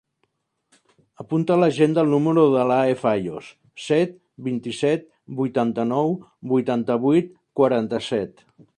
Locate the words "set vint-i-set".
3.91-5.07